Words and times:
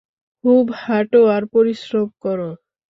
খুব 0.43 0.65
হাঁটো 0.81 1.19
আর 1.35 1.43
পরিশ্রম 1.53 2.07
কর। 2.23 2.39